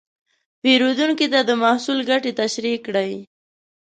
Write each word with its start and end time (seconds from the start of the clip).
پیرودونکي 0.61 1.27
ته 1.33 1.39
د 1.43 1.51
محصول 1.63 1.99
ګټې 2.09 2.31
تشریح 2.41 2.77
کړئ. 2.85 3.13